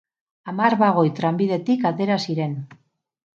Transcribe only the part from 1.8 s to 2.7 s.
atera ziren.